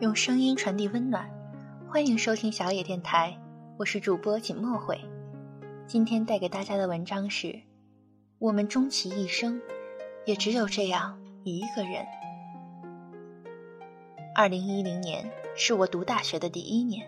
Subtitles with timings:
[0.00, 1.28] 用声音传递温暖，
[1.90, 3.36] 欢迎收听小野电台，
[3.76, 4.96] 我是主播锦墨慧。
[5.88, 7.60] 今天带给大家的文章是：
[8.38, 9.60] 我们终其一生，
[10.24, 12.06] 也只有这样一个人。
[14.36, 17.04] 二零一零年是我读大学的第一年，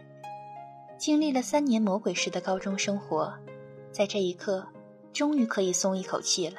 [0.99, 3.33] 经历了三年魔鬼式的高中生活，
[3.93, 4.67] 在这一刻，
[5.13, 6.57] 终于可以松一口气了。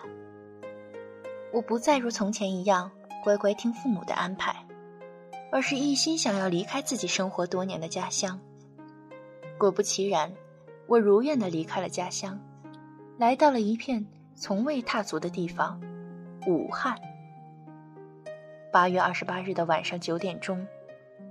[1.51, 2.89] 我不再如从前一样
[3.21, 4.60] 乖乖听父母的安排。
[5.51, 8.39] 而是一心想要离开自己生活多年的家乡。
[9.57, 10.31] 果不其然，
[10.87, 12.39] 我如愿的离开了家乡，
[13.17, 15.79] 来到了一片从未踏足的地方——
[16.47, 16.97] 武汉。
[18.71, 20.65] 八月二十八日的晚上九点钟，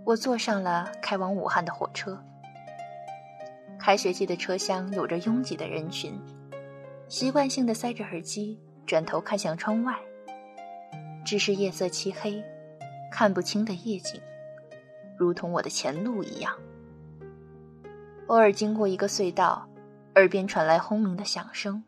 [0.05, 2.23] 我坐上了开往武汉的火车。
[3.79, 6.13] 开学季的车厢有着拥挤的人群，
[7.09, 9.99] 习惯性的塞着耳机，转头看向窗外，
[11.25, 12.45] 只是夜色漆黑。
[13.11, 14.21] 看不清的夜景，
[15.19, 16.53] 如同我的前路一样。
[18.29, 19.69] 偶尔经过一个隧道，
[20.15, 21.83] 耳边传来轰鸣的响声，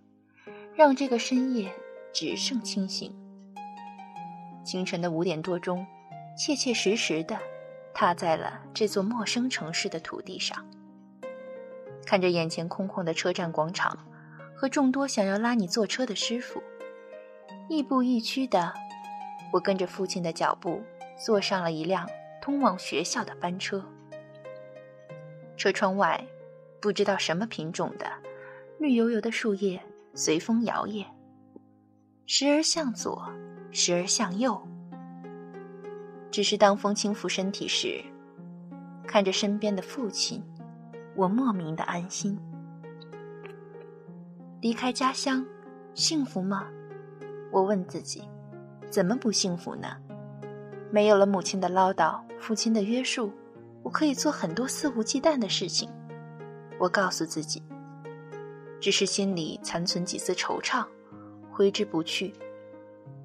[0.75, 1.73] 让这个深夜
[2.12, 3.15] 只剩清醒。
[4.65, 5.87] 清晨的五点多钟，
[6.37, 7.39] 切切实实的
[7.95, 10.67] 踏在了这座陌生城市的土地上，
[12.05, 13.97] 看着眼前空旷的车站广场
[14.55, 16.61] 和众多想要拉你坐车的师傅，
[17.69, 18.73] 亦步亦趋的，
[19.53, 20.83] 我跟着父亲的脚步。
[21.16, 22.08] 坐上了一辆
[22.41, 23.84] 通往学校的班车，
[25.56, 26.27] 车窗外，
[26.80, 28.06] 不知道什么品种的
[28.78, 29.80] 绿油油的树叶
[30.14, 31.06] 随风摇曳，
[32.27, 33.30] 时而向左，
[33.70, 34.60] 时而向右。
[36.30, 38.02] 只是当风轻拂身体时，
[39.06, 40.42] 看着身边的父亲，
[41.14, 42.38] 我莫名的安心。
[44.60, 45.44] 离开家乡，
[45.94, 46.66] 幸福吗？
[47.50, 48.22] 我问自己，
[48.88, 49.97] 怎么不幸福呢？
[50.92, 53.32] 没有了母亲的唠叨，父亲的约束，
[53.82, 55.88] 我可以做很多肆无忌惮的事情。
[56.78, 57.62] 我告诉自己，
[58.78, 60.84] 只是心里残存几丝惆怅，
[61.50, 62.34] 挥之不去。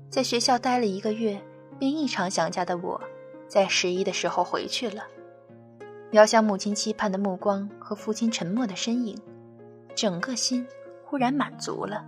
[0.09, 1.37] 在学校待了一个月，
[1.77, 3.01] 便异常想家的我，
[3.49, 5.03] 在十一的时候回去了。
[6.11, 9.21] 遥想母亲期盼的目光和父亲沉默的身影，
[9.93, 10.65] 整个心
[11.03, 12.05] 忽然满足了。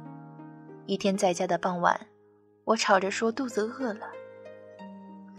[0.86, 2.00] 一天在家的傍晚，
[2.64, 4.08] 我吵着说肚子饿了。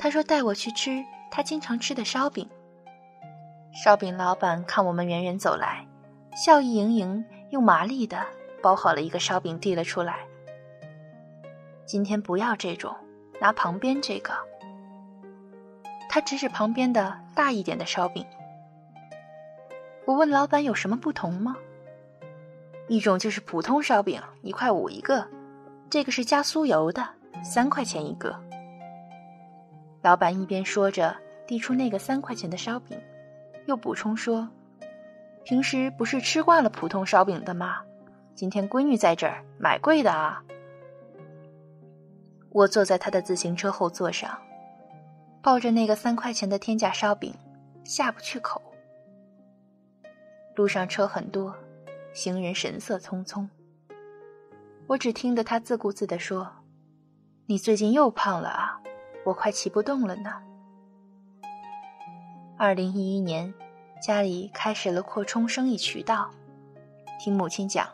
[0.02, 2.48] 他说：“带我去吃他经常吃的烧饼。”
[3.84, 5.86] 烧饼老板看我们远远走来，
[6.34, 8.24] 笑意盈盈，用麻利的
[8.62, 10.20] 包好了一个烧饼递了出来。
[11.84, 12.96] 今天不要这种，
[13.42, 14.32] 拿旁边这个。
[16.08, 18.24] 他指指旁边的大一点的烧饼。
[20.06, 21.54] 我问老板有什么不同吗？
[22.88, 25.28] 一种就是普通烧饼，一块五一个，
[25.90, 27.06] 这个是加酥油的，
[27.44, 28.34] 三块钱一个。
[30.02, 31.14] 老板一边说着，
[31.46, 32.98] 递出那个三块钱的烧饼，
[33.66, 34.48] 又补充说
[35.44, 37.82] ：“平时不是吃惯了普通烧饼的吗？
[38.34, 40.42] 今天闺女在这儿买贵的啊。”
[42.48, 44.38] 我坐在他的自行车后座上，
[45.42, 47.34] 抱着那个三块钱的天价烧饼，
[47.84, 48.62] 下不去口。
[50.56, 51.54] 路上车很多，
[52.12, 53.46] 行人神色匆匆。
[54.86, 56.50] 我只听得他自顾自地说
[57.46, 58.79] ：“你最近又胖了啊。”
[59.24, 60.42] 我快骑不动了呢。
[62.56, 63.52] 二零一一年，
[64.02, 66.30] 家里开始了扩充生意渠道。
[67.18, 67.88] 听母亲讲，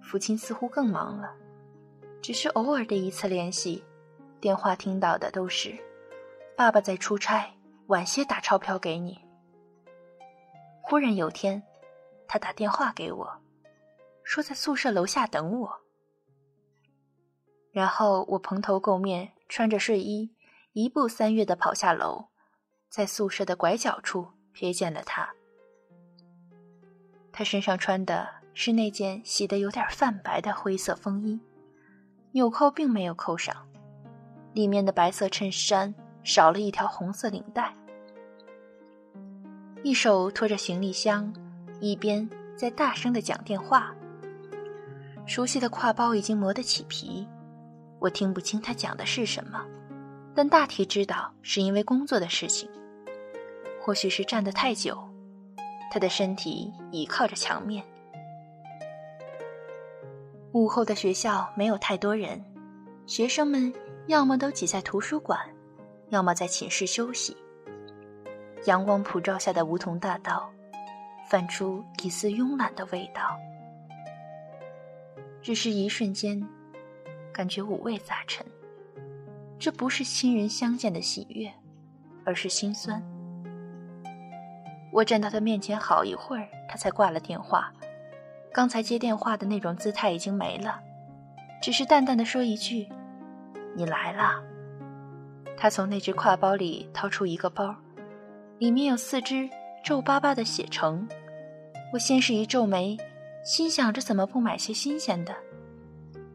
[0.00, 1.34] 父亲似乎更忙了，
[2.20, 3.84] 只是偶尔的一次联系，
[4.40, 5.76] 电话听到的都是
[6.56, 7.52] “爸爸在出差，
[7.88, 9.18] 晚些打钞票给你。”
[10.80, 11.62] 忽然有天，
[12.28, 13.32] 他打电话给我，
[14.22, 15.80] 说在宿舍楼下等我。
[17.72, 20.30] 然后我蓬头垢面，穿着睡衣。
[20.74, 22.28] 一步三跃的跑下楼，
[22.88, 25.28] 在宿舍的拐角处瞥见了他。
[27.30, 31.38] 他身上穿的是那件洗得有点泛白的灰色风衣，
[32.30, 33.54] 纽扣并没有扣上，
[34.54, 37.74] 里面的白色衬衫少了一条红色领带。
[39.82, 41.30] 一手拖着行李箱，
[41.80, 42.26] 一边
[42.56, 43.94] 在大声的讲电话。
[45.26, 47.28] 熟悉的挎包已经磨得起皮，
[47.98, 49.62] 我听不清他讲的是什么。
[50.34, 52.68] 但大体知道是因为工作的事情，
[53.80, 54.98] 或许是站得太久，
[55.90, 57.84] 他的身体倚靠着墙面。
[60.52, 62.42] 午后的学校没有太多人，
[63.06, 63.72] 学生们
[64.06, 65.38] 要么都挤在图书馆，
[66.08, 67.36] 要么在寝室休息。
[68.66, 70.50] 阳光普照下的梧桐大道，
[71.28, 73.36] 泛出一丝慵懒的味道。
[75.42, 76.40] 只是一瞬间，
[77.32, 78.46] 感觉五味杂陈。
[79.62, 81.48] 这不是亲人相见的喜悦，
[82.26, 83.00] 而是心酸。
[84.90, 87.72] 我站到他面前好一会儿，他才挂了电话。
[88.52, 90.80] 刚才接电话的那种姿态已经没了，
[91.62, 92.88] 只是淡淡的说一句
[93.76, 94.42] ：“你来了。”
[95.56, 97.72] 他从那只挎包里掏出一个包，
[98.58, 99.48] 里面有四只
[99.84, 101.06] 皱巴巴的血橙。
[101.92, 102.96] 我先是一皱眉，
[103.44, 105.32] 心想着怎么不买些新鲜的。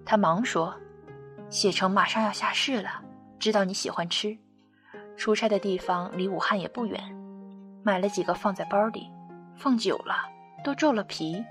[0.05, 0.73] 他忙说
[1.51, 3.01] ：“血橙马上要下市了，
[3.39, 4.37] 知道你喜欢吃。
[5.15, 7.01] 出差的地方离武汉也不远。”
[7.83, 9.09] 买了几个放在包里，
[9.55, 10.15] 放久了
[10.61, 11.41] 都皱了皮，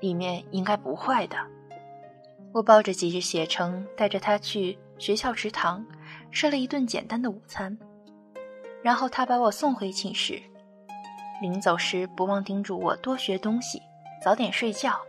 [0.00, 1.36] 里面应该不坏的。
[2.52, 5.86] 我抱着几只血橙，带着他去学校食堂
[6.32, 7.78] 吃了一顿简单的午餐，
[8.82, 10.42] 然后他把我送回寝室。
[11.40, 13.80] 临走时不忘叮嘱我多学东西，
[14.24, 15.00] 早点睡觉，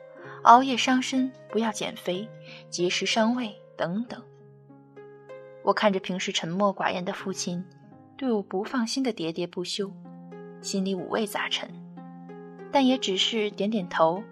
[0.44, 2.28] 熬夜伤身，不要减肥，
[2.70, 4.22] 节食伤胃等等。
[5.66, 7.66] 我看着平时沉默寡言的父亲，
[8.16, 9.92] 对我不放心的喋喋不休。
[10.62, 11.68] 心里五味杂陈，
[12.72, 14.24] 但也只是点点头，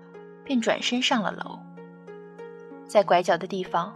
[0.43, 1.59] 便转身上了楼。
[2.85, 3.91] 在拐角的地方，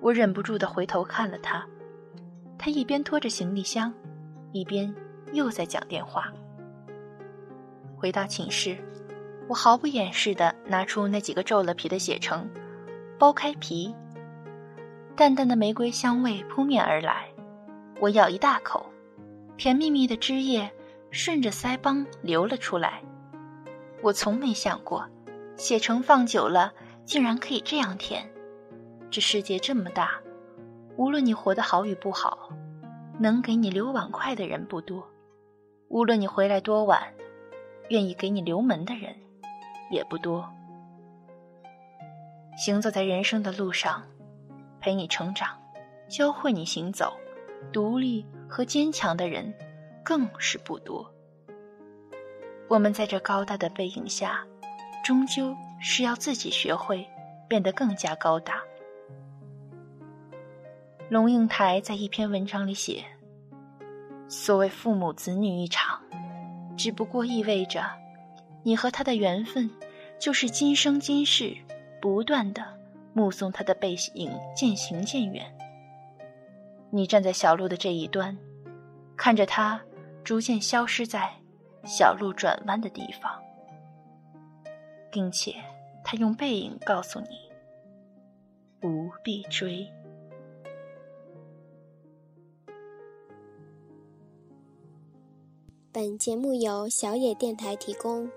[0.00, 1.64] 我忍不住的回头看了他，
[2.58, 3.94] 他一边拖着行李箱，
[4.50, 4.92] 一边
[5.32, 6.32] 又在讲电话。
[7.96, 8.76] 回到寝室，
[9.48, 12.48] 我毫不掩饰的拿出那几个皱了皮的血橙，
[13.18, 13.94] 剥开皮，
[15.16, 17.26] 淡淡的玫瑰香味扑面而来，
[18.00, 18.86] 我咬一大口，
[19.56, 20.70] 甜蜜蜜的汁液。
[21.12, 23.00] 顺着腮帮流了出来，
[24.02, 25.06] 我从没想过，
[25.56, 26.74] 血橙放久了
[27.06, 28.28] 竟然可以这样甜。
[29.08, 30.20] 这世界这么大，
[30.96, 32.50] 无论你活得好与不好，
[33.18, 35.00] 能给你留碗筷的人不多；
[35.88, 37.00] 无论你回来多晚，
[37.88, 39.14] 愿意给你留门的人
[39.90, 40.46] 也不多。
[42.58, 44.02] 行走在人生的路上，
[44.86, 45.60] 陪你成长、
[46.06, 47.12] 教会你行走、
[47.72, 49.52] 独立和坚强的人。
[50.04, 51.12] 更是不多。
[52.68, 54.46] 我们在这高大的背影下，
[55.04, 57.04] 终究是要自己学会
[57.48, 58.62] 变得更加高大。
[61.08, 63.04] 龙应台在一篇文章里写
[64.30, 66.00] ：“所谓父母子女一场，
[66.76, 67.82] 只不过意味着，
[68.62, 69.68] 你和他的缘分，
[70.20, 71.56] 就是今生今世
[72.00, 72.75] 不断的
[73.16, 75.44] 目送他的背影渐行渐远。
[76.90, 78.38] 你站在小路的这一端，
[79.16, 79.82] 看着他。”
[80.26, 81.32] 逐渐消失在
[81.84, 83.40] 小路转弯的地方，
[85.08, 85.54] 并且
[86.02, 87.28] 他用背影告诉你：
[88.80, 89.88] 不必追。
[95.92, 98.28] 本节目由小野电台提供，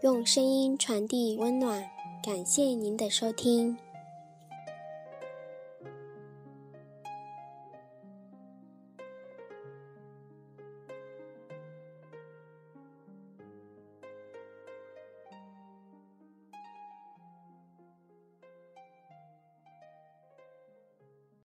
[0.00, 1.88] 用声音传递温暖，
[2.24, 3.85] 感谢您的收听。